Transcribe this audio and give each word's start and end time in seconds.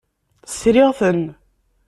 Sriɣ-ten. 0.57 1.21